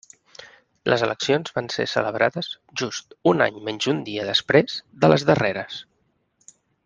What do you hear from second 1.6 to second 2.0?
ser